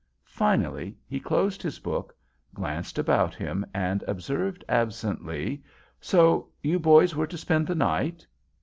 [0.25, 2.15] Finally he closed his book,
[2.55, 5.61] glanced about him, and observed absently:
[5.99, 8.25] "So you boys were to spend the night?"